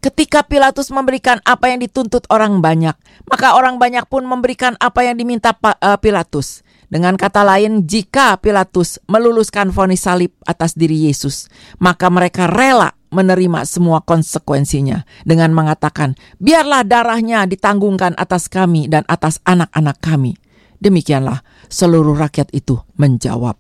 Ketika 0.04 0.44
Pilatus 0.44 0.92
memberikan 0.92 1.40
apa 1.48 1.72
yang 1.72 1.80
dituntut 1.80 2.28
orang 2.28 2.60
banyak, 2.60 2.92
maka 3.24 3.56
orang 3.56 3.80
banyak 3.80 4.04
pun 4.12 4.28
memberikan 4.28 4.76
apa 4.84 5.08
yang 5.08 5.16
diminta 5.16 5.56
eh, 5.56 5.96
Pilatus. 5.96 6.60
Dengan 6.92 7.16
kata 7.16 7.48
lain, 7.48 7.88
jika 7.88 8.36
Pilatus 8.36 9.00
meluluskan 9.08 9.72
vonis 9.72 10.04
salib 10.04 10.36
atas 10.44 10.76
diri 10.76 11.08
Yesus, 11.08 11.48
maka 11.80 12.12
mereka 12.12 12.52
rela 12.52 12.92
menerima 13.16 13.64
semua 13.64 14.04
konsekuensinya 14.04 15.08
dengan 15.24 15.56
mengatakan, 15.56 16.20
"Biarlah 16.36 16.84
darahnya 16.84 17.48
ditanggungkan 17.48 18.20
atas 18.20 18.52
kami 18.52 18.92
dan 18.92 19.08
atas 19.08 19.40
anak-anak 19.48 20.04
kami." 20.04 20.36
Demikianlah 20.84 21.48
seluruh 21.72 22.20
rakyat 22.20 22.52
itu 22.52 22.76
menjawab. 23.00 23.56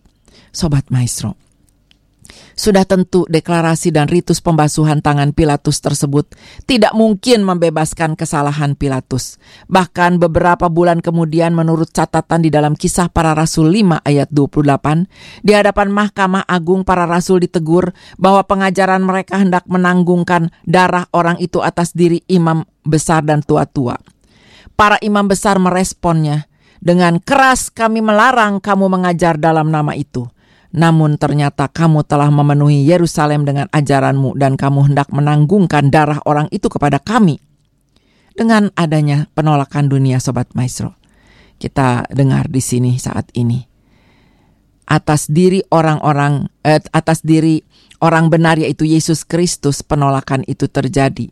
Sobat 0.51 0.91
Maestro, 0.91 1.39
sudah 2.53 2.85
tentu 2.85 3.25
deklarasi 3.29 3.93
dan 3.93 4.09
ritus 4.09 4.39
pembasuhan 4.39 5.01
tangan 5.01 5.31
Pilatus 5.33 5.81
tersebut 5.81 6.29
tidak 6.65 6.93
mungkin 6.95 7.45
membebaskan 7.45 8.15
kesalahan 8.17 8.73
Pilatus. 8.77 9.37
Bahkan 9.69 10.21
beberapa 10.21 10.69
bulan 10.69 11.01
kemudian 11.01 11.53
menurut 11.53 11.91
catatan 11.91 12.45
di 12.45 12.49
dalam 12.49 12.73
kisah 12.77 13.09
para 13.09 13.33
rasul 13.33 13.69
5 13.69 14.05
ayat 14.05 14.29
28, 14.31 15.45
di 15.45 15.51
hadapan 15.53 15.89
Mahkamah 15.91 16.45
Agung 16.45 16.85
para 16.87 17.05
rasul 17.09 17.41
ditegur 17.43 17.91
bahwa 18.17 18.45
pengajaran 18.45 19.01
mereka 19.03 19.39
hendak 19.41 19.65
menanggungkan 19.69 20.53
darah 20.63 21.09
orang 21.13 21.37
itu 21.39 21.59
atas 21.59 21.93
diri 21.93 22.21
imam 22.29 22.63
besar 22.85 23.23
dan 23.23 23.41
tua-tua. 23.41 23.97
Para 24.73 24.97
imam 25.05 25.29
besar 25.29 25.61
meresponnya, 25.61 26.49
dengan 26.83 27.23
keras 27.23 27.71
kami 27.71 28.03
melarang 28.03 28.59
kamu 28.59 28.91
mengajar 28.91 29.39
dalam 29.39 29.71
nama 29.71 29.95
itu. 29.95 30.27
Namun 30.73 31.21
ternyata 31.21 31.69
kamu 31.69 32.01
telah 32.01 32.33
memenuhi 32.33 32.81
Yerusalem 32.89 33.45
dengan 33.45 33.69
ajaranmu 33.69 34.33
dan 34.41 34.57
kamu 34.57 34.89
hendak 34.89 35.13
menanggungkan 35.13 35.93
darah 35.93 36.17
orang 36.25 36.49
itu 36.49 36.65
kepada 36.65 36.97
kami. 36.97 37.37
dengan 38.33 38.73
adanya 38.73 39.29
penolakan 39.37 39.89
dunia 39.89 40.17
sobat 40.17 40.49
maestro. 40.57 40.97
Kita 41.61 42.09
dengar 42.09 42.49
di 42.49 42.59
sini 42.59 42.97
saat 42.97 43.29
ini. 43.37 43.61
Atas 44.89 45.29
diri 45.29 45.63
orang-orang 45.69 46.49
eh, 46.65 46.81
atas 46.91 47.21
diri 47.23 47.63
orang 48.03 48.27
benar 48.27 48.59
yaitu 48.59 48.83
Yesus 48.83 49.23
Kristus 49.23 49.79
penolakan 49.85 50.43
itu 50.49 50.67
terjadi 50.67 51.31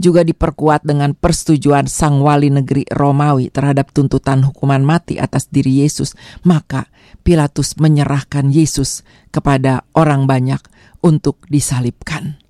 juga 0.00 0.24
diperkuat 0.24 0.86
dengan 0.86 1.12
persetujuan 1.12 1.84
sang 1.90 2.22
wali 2.22 2.48
negeri 2.48 2.86
Romawi 2.88 3.52
terhadap 3.52 3.92
tuntutan 3.92 4.40
hukuman 4.46 4.80
mati 4.80 5.20
atas 5.20 5.50
diri 5.52 5.84
Yesus, 5.84 6.16
maka 6.46 6.88
Pilatus 7.20 7.76
menyerahkan 7.76 8.48
Yesus 8.48 9.04
kepada 9.28 9.84
orang 9.92 10.24
banyak 10.24 10.62
untuk 11.04 11.44
disalibkan. 11.52 12.40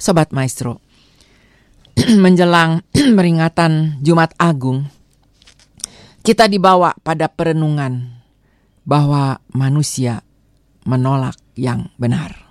Sobat 0.00 0.32
Maestro, 0.32 0.80
menjelang 2.24 2.80
peringatan 3.18 4.00
Jumat 4.00 4.32
Agung, 4.40 4.88
kita 6.24 6.48
dibawa 6.48 6.96
pada 7.04 7.28
perenungan 7.28 8.22
bahwa 8.88 9.44
manusia 9.52 10.24
menolak 10.88 11.36
yang 11.56 11.92
benar 11.96 12.43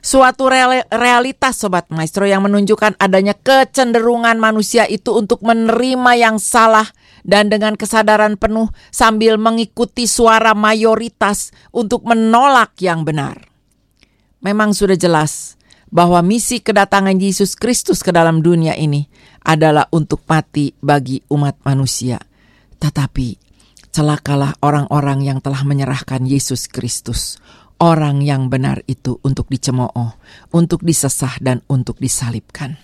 suatu 0.00 0.48
realitas 0.88 1.60
sobat 1.60 1.88
maestro 1.92 2.24
yang 2.24 2.44
menunjukkan 2.44 2.96
adanya 2.96 3.36
kecenderungan 3.36 4.36
manusia 4.40 4.88
itu 4.88 5.16
untuk 5.16 5.44
menerima 5.44 6.12
yang 6.16 6.36
salah 6.40 6.88
dan 7.24 7.52
dengan 7.52 7.76
kesadaran 7.76 8.40
penuh 8.40 8.72
sambil 8.88 9.36
mengikuti 9.36 10.08
suara 10.08 10.56
mayoritas 10.56 11.52
untuk 11.70 12.08
menolak 12.08 12.76
yang 12.80 13.04
benar. 13.04 13.48
Memang 14.40 14.72
sudah 14.72 14.96
jelas 14.96 15.60
bahwa 15.92 16.24
misi 16.24 16.64
kedatangan 16.64 17.18
Yesus 17.20 17.52
Kristus 17.58 18.00
ke 18.00 18.08
dalam 18.08 18.40
dunia 18.40 18.72
ini 18.72 19.04
adalah 19.44 19.84
untuk 19.92 20.24
mati 20.24 20.72
bagi 20.80 21.20
umat 21.28 21.60
manusia. 21.66 22.16
Tetapi 22.80 23.36
celakalah 23.92 24.56
orang-orang 24.64 25.26
yang 25.26 25.38
telah 25.42 25.60
menyerahkan 25.66 26.24
Yesus 26.24 26.70
Kristus 26.70 27.36
orang 27.80 28.20
yang 28.20 28.52
benar 28.52 28.84
itu 28.84 29.16
untuk 29.24 29.48
dicemooh, 29.48 30.14
untuk 30.52 30.84
disesah 30.84 31.40
dan 31.40 31.64
untuk 31.66 31.96
disalibkan. 31.96 32.76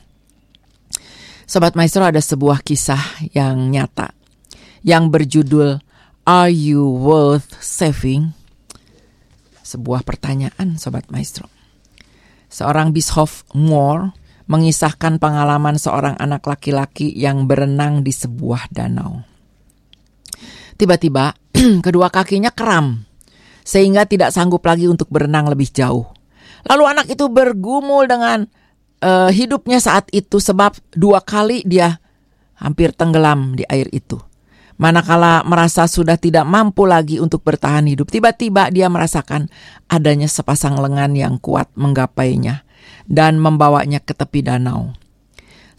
Sobat 1.46 1.78
Maestro 1.78 2.02
ada 2.02 2.18
sebuah 2.18 2.64
kisah 2.66 3.30
yang 3.30 3.70
nyata 3.70 4.10
yang 4.82 5.14
berjudul 5.14 5.78
Are 6.26 6.50
You 6.50 6.82
Worth 6.82 7.62
Saving? 7.62 8.34
Sebuah 9.62 10.02
pertanyaan 10.02 10.74
Sobat 10.74 11.06
Maestro. 11.14 11.46
Seorang 12.50 12.90
Bischoff 12.90 13.46
Moore 13.54 14.10
mengisahkan 14.50 15.22
pengalaman 15.22 15.78
seorang 15.78 16.18
anak 16.18 16.46
laki-laki 16.46 17.14
yang 17.14 17.46
berenang 17.46 18.02
di 18.02 18.10
sebuah 18.10 18.70
danau. 18.74 19.22
Tiba-tiba 20.74 21.34
kedua 21.86 22.10
kakinya 22.10 22.50
kram 22.50 23.05
sehingga 23.66 24.06
tidak 24.06 24.30
sanggup 24.30 24.62
lagi 24.62 24.86
untuk 24.86 25.10
berenang 25.10 25.50
lebih 25.50 25.66
jauh. 25.74 26.06
Lalu 26.70 26.84
anak 26.86 27.06
itu 27.10 27.26
bergumul 27.26 28.06
dengan 28.06 28.46
uh, 29.02 29.30
hidupnya 29.34 29.82
saat 29.82 30.06
itu 30.14 30.38
sebab 30.38 30.78
dua 30.94 31.18
kali 31.18 31.66
dia 31.66 31.98
hampir 32.62 32.94
tenggelam 32.94 33.58
di 33.58 33.66
air 33.66 33.90
itu. 33.90 34.22
Manakala 34.76 35.40
merasa 35.48 35.88
sudah 35.88 36.20
tidak 36.20 36.44
mampu 36.44 36.84
lagi 36.84 37.16
untuk 37.16 37.40
bertahan 37.40 37.88
hidup, 37.88 38.12
tiba-tiba 38.12 38.68
dia 38.68 38.92
merasakan 38.92 39.48
adanya 39.88 40.28
sepasang 40.28 40.76
lengan 40.76 41.16
yang 41.16 41.40
kuat 41.40 41.72
menggapainya 41.80 42.60
dan 43.08 43.40
membawanya 43.40 44.04
ke 44.04 44.12
tepi 44.12 44.44
danau. 44.44 44.92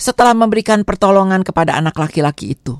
Setelah 0.01 0.33
memberikan 0.33 0.81
pertolongan 0.81 1.45
kepada 1.45 1.77
anak 1.77 1.93
laki-laki 1.93 2.57
itu 2.57 2.77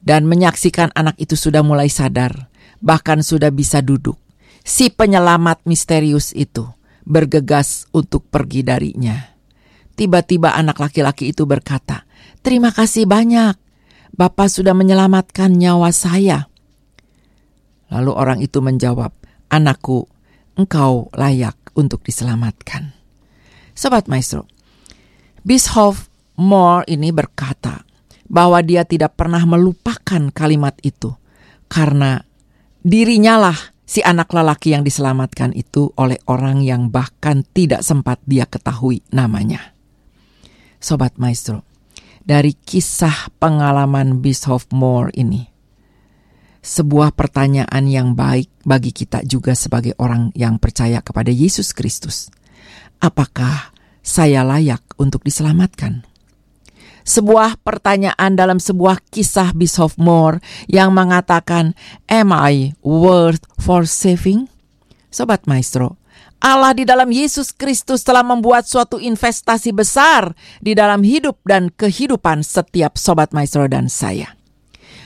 dan 0.00 0.24
menyaksikan 0.24 0.88
anak 0.96 1.20
itu 1.20 1.36
sudah 1.36 1.60
mulai 1.60 1.92
sadar, 1.92 2.48
bahkan 2.80 3.20
sudah 3.20 3.52
bisa 3.52 3.84
duduk, 3.84 4.16
si 4.62 4.90
penyelamat 4.90 5.66
misterius 5.66 6.30
itu 6.34 6.66
bergegas 7.02 7.90
untuk 7.90 8.26
pergi 8.30 8.62
darinya. 8.62 9.18
Tiba-tiba 9.92 10.54
anak 10.56 10.80
laki-laki 10.80 11.34
itu 11.34 11.44
berkata, 11.44 12.08
"Terima 12.40 12.72
kasih 12.72 13.04
banyak, 13.04 13.58
Bapak 14.14 14.48
sudah 14.48 14.72
menyelamatkan 14.72 15.52
nyawa 15.52 15.92
saya." 15.92 16.48
Lalu 17.92 18.12
orang 18.16 18.38
itu 18.40 18.64
menjawab, 18.64 19.12
"Anakku, 19.52 20.08
engkau 20.56 21.12
layak 21.12 21.58
untuk 21.76 22.00
diselamatkan." 22.00 22.96
Sobat 23.76 24.08
Maestro, 24.08 24.48
Bishop 25.44 25.98
Moore 26.40 26.88
ini 26.88 27.12
berkata 27.12 27.84
bahwa 28.32 28.64
dia 28.64 28.88
tidak 28.88 29.20
pernah 29.20 29.44
melupakan 29.44 30.32
kalimat 30.32 30.72
itu 30.80 31.12
karena 31.68 32.24
dirinya 32.80 33.36
lah 33.36 33.58
si 33.82 34.00
anak 34.02 34.30
lelaki 34.30 34.72
yang 34.72 34.86
diselamatkan 34.86 35.52
itu 35.52 35.90
oleh 35.98 36.18
orang 36.30 36.62
yang 36.62 36.88
bahkan 36.88 37.42
tidak 37.52 37.82
sempat 37.82 38.22
dia 38.24 38.46
ketahui 38.46 39.02
namanya. 39.10 39.74
Sobat 40.82 41.14
Maestro, 41.18 41.62
dari 42.22 42.54
kisah 42.58 43.30
pengalaman 43.38 44.18
Bishop 44.18 44.66
Moore 44.74 45.14
ini, 45.14 45.46
sebuah 46.62 47.14
pertanyaan 47.14 47.84
yang 47.90 48.14
baik 48.14 48.50
bagi 48.62 48.94
kita 48.94 49.26
juga 49.26 49.54
sebagai 49.58 49.98
orang 49.98 50.30
yang 50.38 50.62
percaya 50.62 51.02
kepada 51.02 51.30
Yesus 51.30 51.74
Kristus. 51.74 52.30
Apakah 53.02 53.74
saya 54.02 54.46
layak 54.46 54.82
untuk 54.98 55.26
diselamatkan? 55.26 56.11
Sebuah 57.02 57.60
pertanyaan 57.62 58.34
dalam 58.34 58.58
sebuah 58.58 59.02
kisah 59.10 59.54
Bishop 59.54 59.94
Moore 59.98 60.42
yang 60.70 60.94
mengatakan, 60.94 61.74
Am 62.10 62.30
I 62.34 62.74
worth 62.82 63.44
for 63.58 63.86
saving? 63.86 64.50
Sobat 65.12 65.44
Maestro, 65.44 66.00
Allah 66.42 66.74
di 66.74 66.82
dalam 66.82 67.14
Yesus 67.14 67.54
Kristus 67.54 68.02
telah 68.02 68.26
membuat 68.26 68.66
suatu 68.66 68.98
investasi 68.98 69.70
besar 69.70 70.34
di 70.58 70.74
dalam 70.74 71.06
hidup 71.06 71.38
dan 71.46 71.70
kehidupan 71.70 72.42
setiap 72.42 72.98
Sobat 72.98 73.30
Maestro 73.30 73.70
dan 73.70 73.86
saya. 73.86 74.34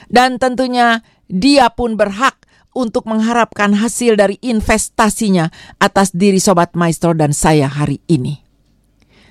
Dan 0.09 0.41
tentunya 0.41 1.05
dia 1.29 1.69
pun 1.69 1.93
berhak 1.93 2.47
untuk 2.73 3.05
mengharapkan 3.05 3.77
hasil 3.77 4.17
dari 4.17 4.41
investasinya 4.41 5.53
atas 5.77 6.09
diri 6.09 6.41
Sobat 6.41 6.73
Maestro 6.73 7.13
dan 7.13 7.37
saya 7.37 7.69
hari 7.69 8.01
ini. 8.09 8.41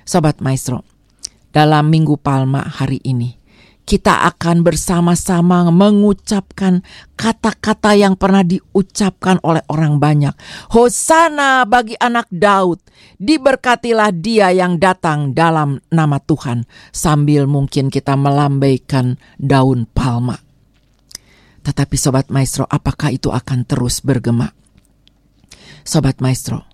Sobat 0.07 0.39
Maestro, 0.39 0.87
dalam 1.57 1.89
Minggu 1.89 2.21
Palma 2.21 2.61
hari 2.61 3.01
ini. 3.01 3.33
Kita 3.87 4.29
akan 4.29 4.61
bersama-sama 4.61 5.71
mengucapkan 5.73 6.85
kata-kata 7.17 7.97
yang 7.97 8.19
pernah 8.19 8.43
diucapkan 8.43 9.41
oleh 9.41 9.63
orang 9.71 9.97
banyak. 9.97 10.35
Hosana 10.75 11.63
bagi 11.63 11.95
anak 11.97 12.27
Daud, 12.29 12.83
diberkatilah 13.17 14.11
dia 14.13 14.51
yang 14.53 14.77
datang 14.77 15.33
dalam 15.33 15.81
nama 15.89 16.19
Tuhan. 16.19 16.67
Sambil 16.93 17.49
mungkin 17.49 17.87
kita 17.87 18.13
melambaikan 18.19 19.17
daun 19.39 19.87
palma. 19.89 20.35
Tetapi 21.63 21.95
Sobat 21.95 22.27
Maestro, 22.27 22.67
apakah 22.67 23.15
itu 23.15 23.31
akan 23.31 23.63
terus 23.63 24.03
bergema? 24.03 24.51
Sobat 25.87 26.19
Maestro, 26.19 26.67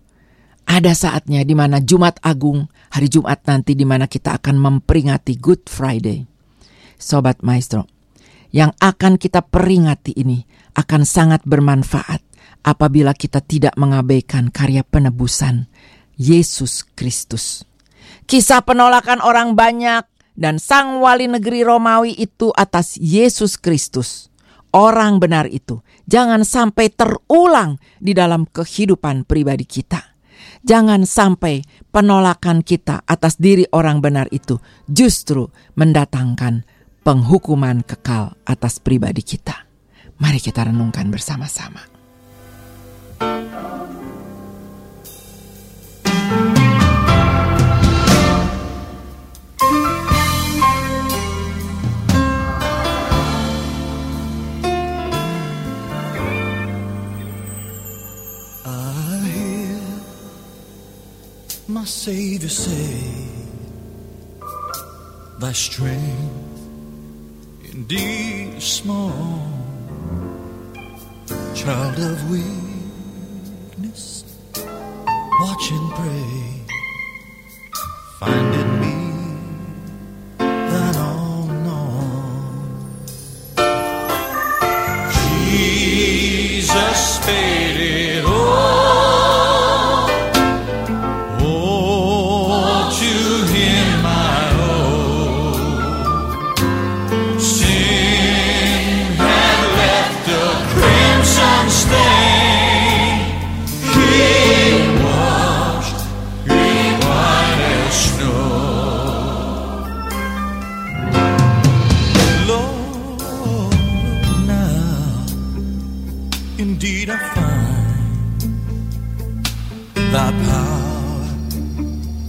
ada 0.67 0.91
saatnya 0.95 1.43
di 1.43 1.53
mana 1.53 1.83
Jumat 1.83 2.17
Agung, 2.23 2.67
hari 2.89 3.11
Jumat 3.11 3.43
nanti 3.45 3.75
di 3.75 3.83
mana 3.83 4.07
kita 4.07 4.39
akan 4.39 4.55
memperingati 4.57 5.37
Good 5.37 5.67
Friday. 5.67 6.25
Sobat 6.97 7.43
Maestro, 7.43 7.83
yang 8.55 8.71
akan 8.79 9.19
kita 9.19 9.43
peringati 9.43 10.15
ini 10.15 10.45
akan 10.77 11.03
sangat 11.03 11.43
bermanfaat 11.43 12.23
apabila 12.63 13.11
kita 13.11 13.43
tidak 13.43 13.75
mengabaikan 13.75 14.47
karya 14.49 14.87
penebusan 14.87 15.67
Yesus 16.15 16.87
Kristus. 16.95 17.67
Kisah 18.23 18.63
penolakan 18.63 19.19
orang 19.19 19.57
banyak 19.59 20.07
dan 20.39 20.57
sang 20.57 21.03
wali 21.03 21.27
negeri 21.27 21.67
Romawi 21.67 22.15
itu 22.15 22.55
atas 22.55 22.95
Yesus 22.95 23.59
Kristus. 23.59 24.31
Orang 24.73 25.21
benar 25.21 25.45
itu 25.51 25.85
jangan 26.09 26.41
sampai 26.41 26.89
terulang 26.89 27.77
di 28.01 28.15
dalam 28.17 28.49
kehidupan 28.49 29.27
pribadi 29.27 29.69
kita. 29.69 30.12
Jangan 30.63 31.03
sampai 31.03 31.59
penolakan 31.91 32.63
kita 32.63 33.03
atas 33.03 33.35
diri 33.35 33.67
orang 33.75 33.99
benar 33.99 34.31
itu 34.31 34.63
justru 34.87 35.51
mendatangkan 35.75 36.63
penghukuman 37.03 37.83
kekal 37.83 38.39
atas 38.47 38.79
pribadi 38.79 39.27
kita. 39.27 39.67
Mari 40.23 40.39
kita 40.39 40.63
renungkan 40.63 41.11
bersama-sama. 41.11 41.83
My 61.83 61.87
Savior 61.87 62.47
say, 62.47 63.27
Thy 65.37 65.51
strength 65.51 66.61
indeed 67.73 68.55
is 68.55 68.63
small, 68.63 69.45
child 71.53 71.99
of 71.99 72.31
weakness, 72.31 74.23
watch 75.41 75.71
and 75.71 75.91
pray, 75.99 76.61
find 78.19 78.52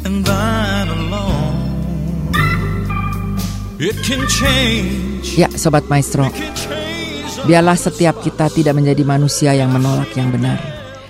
and 0.05 0.25
thine 0.25 0.89
alone. 0.89 1.57
It 3.81 3.97
can 4.07 4.23
change, 4.31 5.35
Ya, 5.35 5.51
Sobat 5.51 5.91
Maestro, 5.91 6.31
biarlah 7.45 7.75
setiap 7.75 8.23
kita 8.23 8.47
tidak 8.53 8.79
menjadi 8.79 9.03
manusia 9.03 9.51
yang 9.53 9.75
menolak 9.75 10.15
yang 10.15 10.31
benar. 10.31 10.63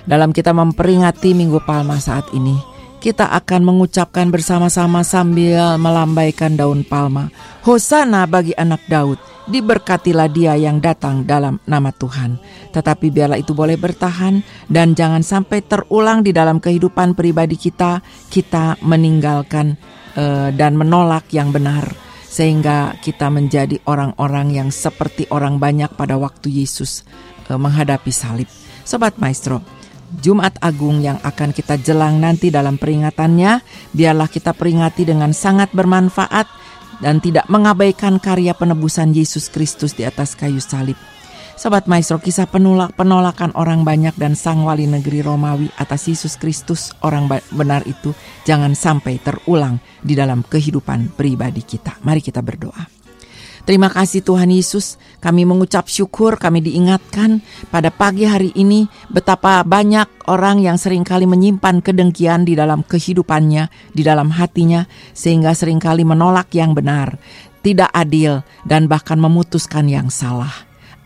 Dalam 0.09 0.33
kita 0.33 0.57
memperingati 0.57 1.37
Minggu 1.37 1.61
Palma 1.63 2.01
saat 2.01 2.25
ini, 2.33 2.74
kita 3.05 3.29
akan 3.29 3.69
mengucapkan 3.69 4.33
bersama-sama 4.33 5.05
sambil 5.05 5.77
melambaikan 5.77 6.57
daun 6.57 6.81
palma. 6.89 7.29
Hosana 7.61 8.25
bagi 8.25 8.57
anak 8.57 8.81
Daud, 8.89 9.21
diberkatilah 9.45 10.33
dia 10.33 10.57
yang 10.57 10.81
datang 10.81 11.29
dalam 11.29 11.61
nama 11.69 11.93
Tuhan. 11.93 12.41
Tetapi 12.73 13.13
biarlah 13.13 13.37
itu 13.37 13.53
boleh 13.53 13.77
bertahan 13.77 14.41
dan 14.73 14.97
jangan 14.97 15.21
sampai 15.21 15.61
terulang 15.61 16.25
di 16.25 16.33
dalam 16.33 16.65
kehidupan 16.65 17.13
pribadi 17.13 17.61
kita, 17.61 18.01
kita 18.33 18.81
meninggalkan 18.81 19.77
eh, 20.17 20.49
dan 20.57 20.73
menolak 20.73 21.29
yang 21.29 21.53
benar 21.53 21.85
sehingga 22.25 22.97
kita 23.05 23.29
menjadi 23.29 23.85
orang-orang 23.85 24.57
yang 24.57 24.73
seperti 24.73 25.29
orang 25.29 25.61
banyak 25.61 25.93
pada 25.93 26.17
waktu 26.17 26.49
Yesus 26.65 27.05
eh, 27.53 27.59
menghadapi 27.61 28.09
salib. 28.09 28.49
Sobat 28.85 29.21
Maestro, 29.21 29.84
Jumat 30.21 30.61
Agung 30.61 31.01
yang 31.01 31.19
akan 31.23 31.51
kita 31.51 31.81
jelang 31.81 32.21
nanti 32.21 32.53
dalam 32.53 32.77
peringatannya, 32.77 33.65
biarlah 33.93 34.29
kita 34.31 34.53
peringati 34.53 35.09
dengan 35.09 35.33
sangat 35.33 35.73
bermanfaat 35.73 36.47
dan 37.03 37.19
tidak 37.19 37.49
mengabaikan 37.51 38.23
karya 38.23 38.55
penebusan 38.55 39.11
Yesus 39.13 39.51
Kristus 39.51 39.97
di 39.97 40.07
atas 40.07 40.39
kayu 40.39 40.63
salib. 40.63 40.97
Sobat 41.55 41.87
Maestro, 41.87 42.19
kisah 42.19 42.51
penolak 42.51 42.99
penolakan 42.99 43.55
orang 43.55 43.87
banyak 43.87 44.19
dan 44.19 44.35
sang 44.35 44.67
wali 44.67 44.91
negeri 44.91 45.23
Romawi 45.23 45.71
atas 45.79 46.11
Yesus 46.11 46.35
Kristus 46.35 46.91
orang 47.07 47.31
benar 47.55 47.87
itu 47.87 48.11
jangan 48.43 48.75
sampai 48.75 49.23
terulang 49.23 49.79
di 50.03 50.19
dalam 50.19 50.43
kehidupan 50.43 51.15
pribadi 51.15 51.63
kita. 51.63 52.03
Mari 52.03 52.21
kita 52.27 52.43
berdoa. 52.43 53.04
Terima 53.65 53.89
kasih 53.89 54.21
Tuhan 54.21 54.53
Yesus, 54.53 55.01
kami 55.25 55.49
mengucap 55.49 55.89
syukur 55.89 56.37
kami 56.37 56.61
diingatkan 56.61 57.41
pada 57.73 57.89
pagi 57.89 58.29
hari 58.29 58.53
ini 58.53 58.85
betapa 59.09 59.65
banyak 59.65 60.29
orang 60.29 60.61
yang 60.61 60.77
sering 60.77 61.01
kali 61.01 61.25
menyimpan 61.25 61.81
kedengkian 61.81 62.45
di 62.45 62.53
dalam 62.53 62.85
kehidupannya, 62.85 63.73
di 63.97 64.05
dalam 64.05 64.37
hatinya, 64.37 64.85
sehingga 65.17 65.57
sering 65.57 65.81
kali 65.81 66.05
menolak 66.05 66.53
yang 66.53 66.77
benar, 66.77 67.17
tidak 67.65 67.89
adil, 67.97 68.45
dan 68.69 68.85
bahkan 68.85 69.17
memutuskan 69.17 69.89
yang 69.89 70.13
salah. 70.13 70.53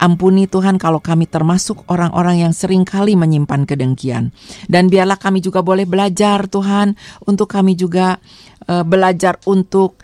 Ampuni 0.02 0.50
Tuhan 0.50 0.82
kalau 0.82 0.98
kami 0.98 1.30
termasuk 1.30 1.86
orang-orang 1.86 2.42
yang 2.42 2.50
sering 2.50 2.82
kali 2.82 3.14
menyimpan 3.14 3.70
kedengkian. 3.70 4.34
Dan 4.66 4.90
biarlah 4.90 5.18
kami 5.18 5.38
juga 5.38 5.62
boleh 5.62 5.86
belajar 5.86 6.50
Tuhan 6.50 6.98
untuk 7.22 7.46
kami 7.46 7.78
juga 7.78 8.18
eh, 8.66 8.82
belajar 8.82 9.38
untuk 9.46 9.98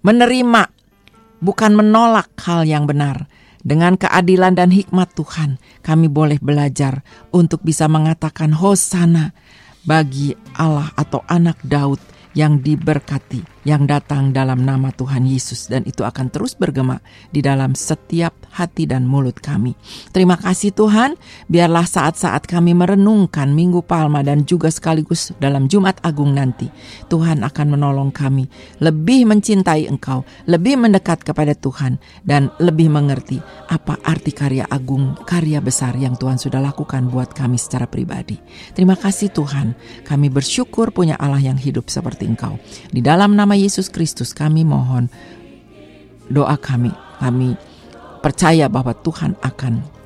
menerima 0.00 0.79
bukan 1.40 1.74
menolak 1.74 2.30
hal 2.44 2.64
yang 2.64 2.86
benar. 2.86 3.26
Dengan 3.60 4.00
keadilan 4.00 4.56
dan 4.56 4.72
hikmat 4.72 5.12
Tuhan, 5.12 5.60
kami 5.84 6.08
boleh 6.08 6.40
belajar 6.40 7.04
untuk 7.28 7.60
bisa 7.60 7.84
mengatakan 7.92 8.56
hosana 8.56 9.36
bagi 9.84 10.32
Allah 10.56 10.88
atau 10.96 11.20
anak 11.28 11.60
Daud 11.60 12.00
yang 12.32 12.62
diberkati, 12.62 13.42
yang 13.66 13.90
datang 13.90 14.30
dalam 14.30 14.62
nama 14.62 14.94
Tuhan 14.94 15.26
Yesus 15.26 15.66
dan 15.66 15.82
itu 15.82 16.06
akan 16.06 16.30
terus 16.30 16.54
bergema 16.54 17.02
di 17.34 17.42
dalam 17.42 17.74
setiap 17.74 18.32
hati 18.54 18.86
dan 18.86 19.06
mulut 19.06 19.38
kami. 19.42 19.74
Terima 20.14 20.38
kasih 20.38 20.70
Tuhan, 20.70 21.18
biarlah 21.50 21.86
saat-saat 21.86 22.46
kami 22.46 22.74
merenungkan 22.74 23.50
Minggu 23.50 23.82
Palma 23.82 24.22
dan 24.22 24.46
juga 24.46 24.70
sekaligus 24.70 25.34
dalam 25.42 25.66
Jumat 25.66 25.98
Agung 26.06 26.34
nanti, 26.34 26.70
Tuhan 27.10 27.42
akan 27.42 27.66
menolong 27.74 28.10
kami 28.14 28.46
lebih 28.78 29.26
mencintai 29.26 29.90
Engkau, 29.90 30.22
lebih 30.46 30.78
mendekat 30.78 31.26
kepada 31.26 31.54
Tuhan 31.58 31.98
dan 32.22 32.54
lebih 32.62 32.90
mengerti 32.90 33.42
apa 33.70 33.98
arti 34.06 34.30
karya 34.30 34.66
agung, 34.70 35.18
karya 35.26 35.58
besar 35.58 35.98
yang 35.98 36.14
Tuhan 36.14 36.38
sudah 36.38 36.62
lakukan 36.62 37.10
buat 37.10 37.34
kami 37.34 37.58
secara 37.58 37.90
pribadi. 37.90 38.38
Terima 38.74 38.94
kasih 38.94 39.34
Tuhan, 39.34 39.74
kami 40.06 40.30
bersyukur 40.30 40.94
punya 40.94 41.18
Allah 41.18 41.42
yang 41.42 41.58
hidup 41.58 41.90
seperti 41.90 42.19
Engkau. 42.26 42.60
Di 42.90 43.00
dalam 43.04 43.36
nama 43.38 43.54
Yesus 43.56 43.88
Kristus 43.92 44.34
kami 44.34 44.66
mohon 44.66 45.06
doa 46.30 46.56
kami. 46.56 46.90
Kami 47.20 47.52
percaya 48.24 48.68
bahwa 48.72 48.96
Tuhan 48.96 49.36
akan 49.40 50.00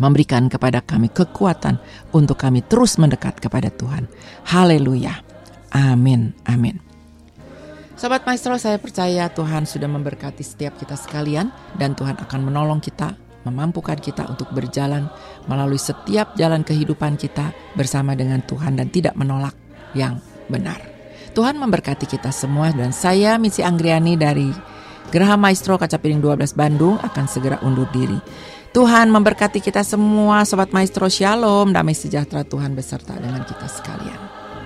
memberikan 0.00 0.48
kepada 0.48 0.80
kami 0.80 1.12
kekuatan 1.12 1.76
untuk 2.16 2.40
kami 2.40 2.64
terus 2.64 2.96
mendekat 2.96 3.36
kepada 3.40 3.68
Tuhan. 3.68 4.08
Haleluya. 4.48 5.20
Amin. 5.70 6.32
Amin. 6.48 6.80
Sobat 8.00 8.24
Maestro, 8.24 8.56
saya 8.56 8.80
percaya 8.80 9.28
Tuhan 9.28 9.68
sudah 9.68 9.84
memberkati 9.84 10.40
setiap 10.40 10.80
kita 10.80 10.96
sekalian 10.96 11.52
dan 11.76 11.92
Tuhan 11.92 12.16
akan 12.16 12.40
menolong 12.48 12.80
kita, 12.80 13.12
memampukan 13.44 14.00
kita 14.00 14.24
untuk 14.24 14.48
berjalan 14.56 15.04
melalui 15.44 15.76
setiap 15.76 16.32
jalan 16.32 16.64
kehidupan 16.64 17.20
kita 17.20 17.52
bersama 17.76 18.16
dengan 18.16 18.40
Tuhan 18.40 18.80
dan 18.80 18.88
tidak 18.88 19.12
menolak 19.20 19.52
yang 19.92 20.16
benar. 20.48 20.89
Tuhan 21.30 21.54
memberkati 21.62 22.10
kita 22.10 22.34
semua 22.34 22.74
dan 22.74 22.90
saya 22.90 23.38
Misi 23.38 23.62
Anggriani 23.62 24.18
dari 24.18 24.50
Geraha 25.10 25.38
Maestro 25.38 25.78
Kaca 25.78 25.98
Piring 25.98 26.22
12 26.22 26.58
Bandung 26.58 26.98
akan 26.98 27.26
segera 27.30 27.62
undur 27.62 27.86
diri. 27.94 28.18
Tuhan 28.70 29.10
memberkati 29.10 29.58
kita 29.58 29.82
semua 29.82 30.46
Sobat 30.46 30.70
Maestro 30.70 31.10
Shalom, 31.10 31.74
damai 31.74 31.94
sejahtera 31.94 32.46
Tuhan 32.46 32.74
beserta 32.74 33.18
dengan 33.18 33.42
kita 33.42 33.66
sekalian. 33.66 34.39